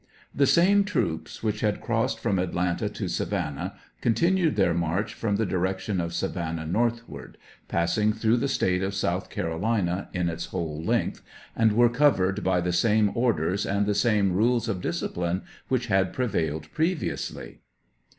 The 0.33 0.45
8ame 0.45 0.83
troops 0.83 1.43
which 1.43 1.59
had 1.59 1.79
crossed 1.79 2.17
from 2.17 2.39
Atlanta 2.39 2.89
to 2.89 3.07
Savannah 3.07 3.75
continued 4.01 4.55
their 4.55 4.73
march 4.73 5.13
from 5.13 5.35
the 5.35 5.45
direction 5.45 6.01
of 6.01 6.11
Savannah 6.11 6.65
northward, 6.65 7.37
passing 7.67 8.11
through 8.11 8.37
the 8.37 8.47
State 8.47 8.81
of 8.81 8.95
South 8.95 9.29
Carolina 9.29 10.09
in 10.11 10.27
its 10.27 10.45
whole 10.47 10.81
length, 10.83 11.21
and 11.55 11.73
were 11.73 11.87
Covered 11.87 12.43
by 12.43 12.61
the 12.61 12.73
same 12.73 13.11
orders 13.13 13.63
and 13.63 13.85
the 13.85 13.93
same 13.93 14.33
rules 14.33 14.67
of 14.67 14.81
discipline 14.81 15.43
which 15.67 15.85
had 15.85 16.13
prevailed 16.13 16.71
previously. 16.71 17.59